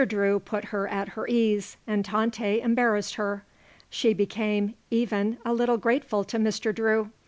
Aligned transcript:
Drew 0.07 0.39
put 0.39 0.65
her 0.73 0.87
at 0.87 1.09
her 1.09 1.27
ease 1.27 1.77
and 1.85 2.03
Tante 2.03 2.59
embarrassed 2.59 3.13
her. 3.17 3.45
She 3.87 4.15
became, 4.15 4.73
even, 4.89 5.37
a 5.45 5.53
little 5.53 5.77
grateful 5.77 6.23
to 6.23 6.39
Mr. 6.39 6.73
Drew. 6.73 7.11